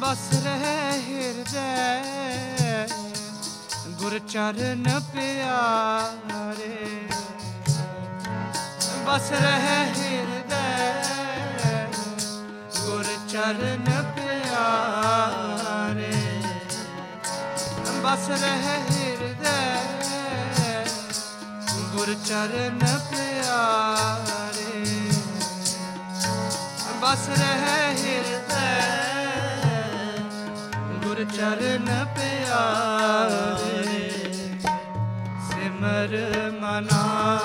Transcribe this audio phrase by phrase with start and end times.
[0.00, 2.02] ਬਸ ਰਹਿ ਹਿਰਦੈ,
[3.88, 7.08] ਗੁਰ ਚਰਨ ਪਿਆਰੇ।
[9.06, 10.68] ਬਸ ਰਹਿ ਹਿਰਦੈ,
[12.80, 16.12] ਗੁਰ ਚਰਨ ਪਿਆਰੇ।
[18.02, 19.81] ਬਸ ਰਹਿ ਹਿਰਦੈ
[22.02, 22.78] ਗੁਰ ਚਰਨ
[23.10, 24.84] ਪਿਆਰੇ।
[27.00, 28.80] ਬਸ ਰਹਿ ਹਿਰਦੈ।
[31.04, 34.10] ਗੁਰ ਚਰਨ ਪਿਆਰੇ।
[35.50, 36.18] ਸਿਮਰ
[36.60, 37.38] ਮਨਾ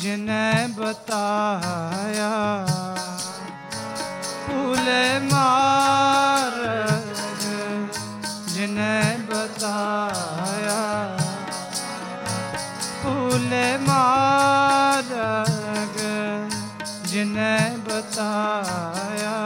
[0.00, 2.28] ਜਿਨੇ ਬਤਾਇਆ
[4.46, 6.62] ਭੂਲੇ ਮਾਰਗ
[8.48, 10.78] ਜਿਨੇ ਬਤਾਇਆ
[13.02, 15.18] ਭੂਲੇ ਮਾਰਗ
[17.04, 19.36] ਜਿਨੇ ਬਤਾਇਆ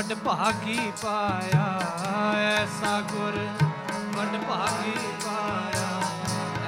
[0.00, 1.64] ਵੱਡ ਭਾਗੀ ਪਾਇਆ,
[2.36, 3.36] ਐਸਾ ਗੁਰ
[4.16, 6.00] ਵੱਡ ਭਾਗੀ ਪਾਇਆ,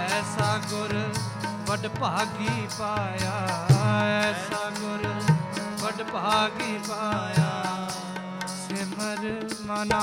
[0.08, 0.92] ਐਸਾ ਗੁਰ
[1.68, 3.32] ਵੱਡ ਭਾਗੀ ਪਾਇਆ,
[4.18, 5.06] ਐਸਾ ਗੁਰ
[5.82, 7.88] ਵੱਡ ਭਾਗੀ ਪਾਇਆ,
[8.58, 9.26] ਸਿਮਰ
[9.62, 10.02] ਮਨਾ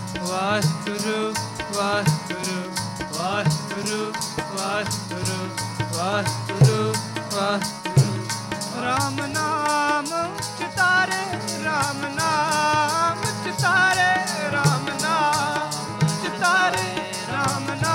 [0.29, 1.33] ਵਾਹਿਗੁਰੂ
[1.75, 2.59] ਵਾਹਿਗੁਰੂ
[3.13, 4.01] ਵਾਹਿਗੁਰੂ
[4.57, 5.39] ਵਾਹਿਗੁਰੂ
[5.97, 6.93] ਵਾਹਿਗੁਰੂ
[7.33, 8.11] ਵਾਹਿਗੁਰੂ।
[8.83, 10.05] ਰਾਮ ਨਾਮ
[10.59, 11.21] ਚਿਤਾਰੇ
[11.63, 14.09] ਰਾਮ ਨਾਮ ਚਿਤਾਰੇ
[14.51, 15.71] ਰਾਮ ਨਾਮ
[16.23, 16.87] ਚਿਤਾਰੇ
[17.33, 17.90] ਰਾਮ ਨਾਮ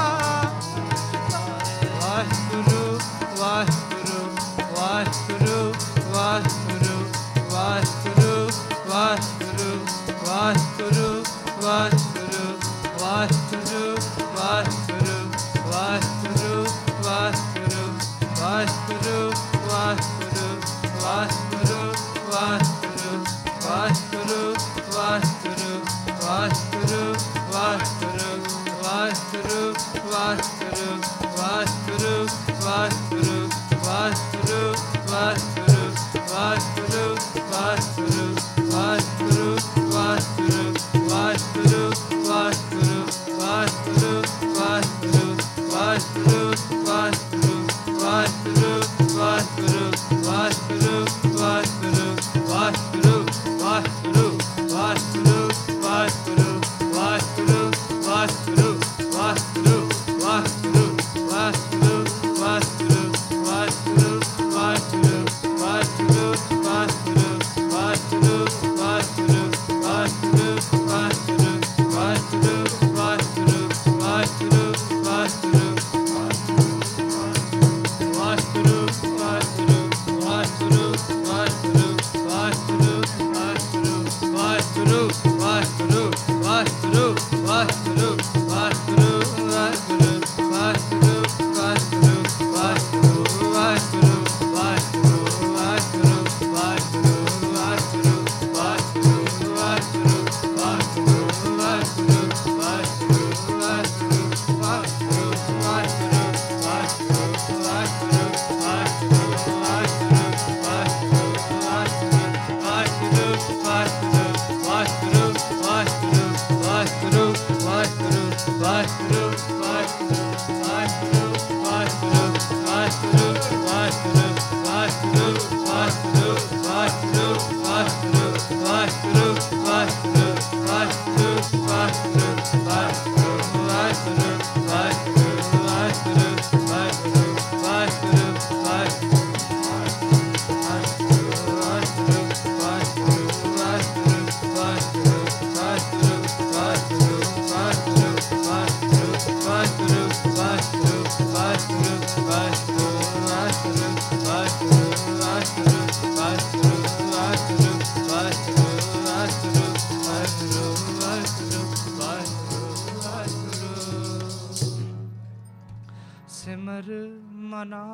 [167.56, 167.84] ਮਨਾ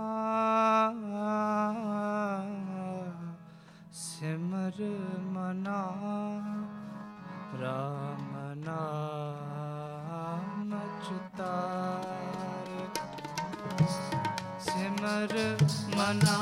[3.93, 4.81] ਸਿਮਰ
[5.33, 5.83] ਮਨਾ
[7.61, 10.75] ਰਾਮ ਨਾਮ
[11.05, 12.89] ਚਿਤਾਰੇ
[14.61, 15.35] ਸਿਮਰ
[15.97, 16.39] ਮਨਾ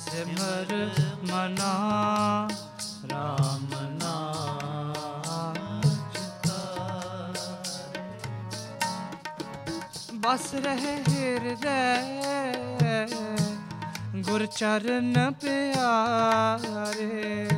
[0.00, 0.74] ਸਿਮਰ
[1.24, 2.49] ਮਨਾ
[10.30, 13.06] ਚਿਤਾਰੇ ਬਸ ਰਹੇ ਹਿਰਦੈ।
[14.16, 17.48] ਗੁਰ ਚਰਨ ਪਿਆਰੇ।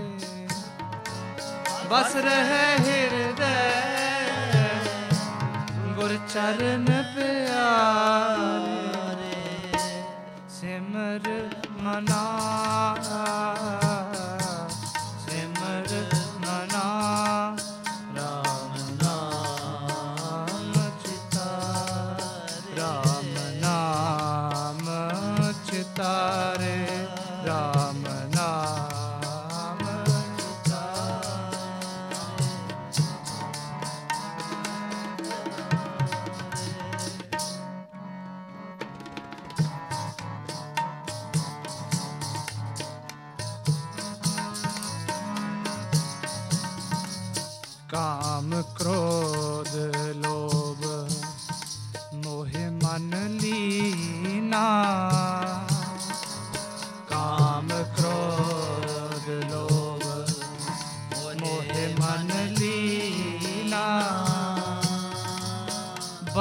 [1.90, 3.72] ਬਸ ਰਹੇ ਹਿਰਦੈ।
[5.96, 7.04] ਗੁਰ ਚਰਨ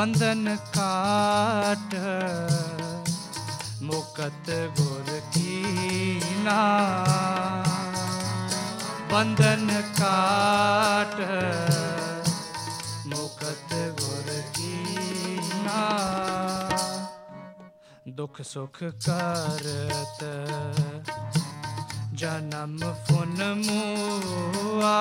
[0.02, 1.94] ਬੰਧਨ ਕਾਟ
[3.82, 6.56] ਮੁਕਤ ਗੁਰ ਕੀਨਾ
[9.12, 11.22] ਬੰਧਨ ਕਾਟ
[13.08, 15.78] ਮੁਕਤ ਗੁਰ ਕੀਨਾ
[18.10, 20.24] ਦੁਖ ਸੁਖ ਕਰਤ
[22.14, 24.98] ਜਨਮ ਫੁਨ ਮੂਆ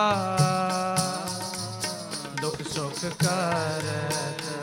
[2.43, 4.60] ਦੁਖ ਸੁਖ ਕਰਤ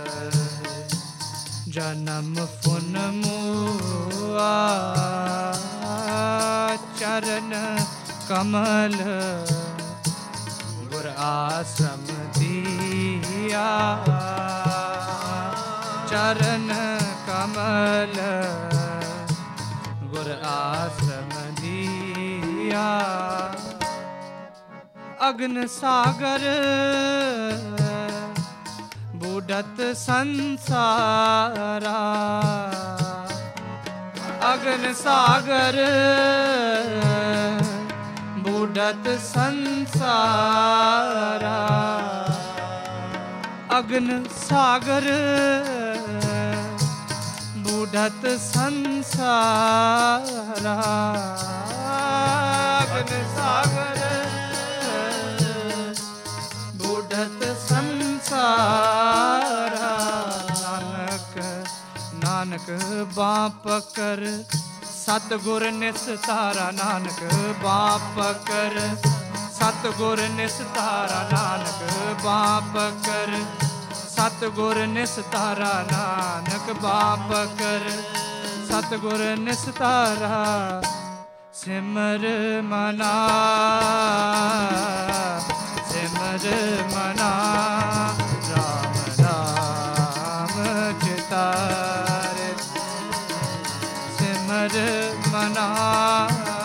[1.78, 4.46] ਜਨਮ ਫੁਨ ਮੂਆ,
[7.00, 7.54] ਚਰਨ
[8.30, 8.96] ਕਮਲ।
[10.84, 12.06] ਗੁਰ ਆਸਮ
[12.38, 13.68] ਦੀਆ,
[16.10, 16.74] ਚਰਨ
[17.28, 18.18] ਕਮਲ।
[20.04, 21.30] ਗੁਰ ਆਸਮ
[21.62, 22.90] ਦੀਆ,
[25.30, 26.50] ਅਗਨ ਸਾਗਰ।
[29.48, 32.00] ਬੁਢਤ ਸੰਸਾਰਾ।
[34.54, 35.78] ਅਗਨ ਸਾਗਰ
[38.38, 41.60] ਬੁਢਤ ਸੰਸਾਰਾ।
[43.78, 44.10] ਅਗਨ
[44.50, 45.08] ਸਾਗਰ
[47.58, 50.76] ਬੁਢਤ ਸੰਸਾਰਾ।
[52.84, 54.04] ਅਗਨ ਸਾਗਰ
[56.76, 57.40] ਬੁਢਤ
[57.70, 59.17] ਸੰਸਾਰਾ।
[62.58, 64.22] ਨਾਨਕ ਬਾਪ ਕਰ,
[64.84, 67.22] ਸਤਗੁਰ ਨਿਸਤਾਰਾ ਨਾਨਕ
[67.64, 68.80] ਬਾਪ ਕਰ,
[69.54, 73.36] ਸਤਗੁਰ ਨਿਸਤਾਰਾ ਨਾਨਕ ਬਾਪ ਕਰ,
[73.94, 77.90] ਸਤਗੁਰ ਨਿਸਤਾਰਾ ਨਾਨਕ ਬਾਪ ਕਰ,
[78.70, 80.82] ਸਤਗੁਰ ਨਿਸਤਾਰਾ
[81.54, 82.28] ਸਿਮਰ
[82.64, 83.14] ਮਨਾ
[85.92, 86.54] ਸਿਮਰ
[86.96, 87.77] ਮਨਾ।
[95.32, 96.57] ਮਨਾ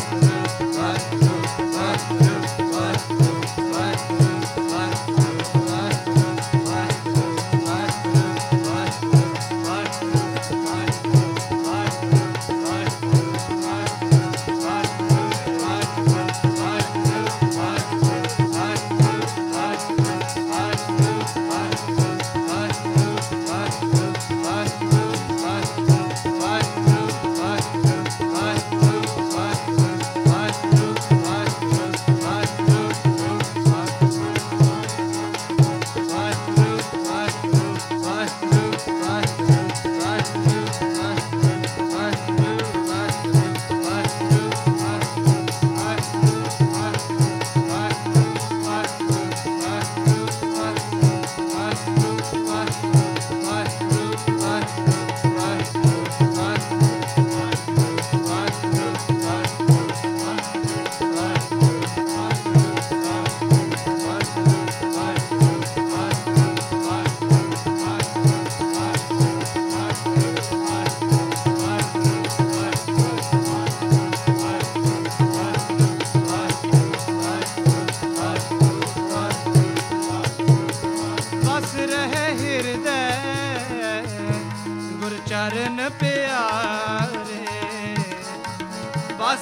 [0.00, 0.29] Thank you.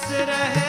[0.09, 0.68] ਬਸ ਰਹੇ ਹਿਰਦੈ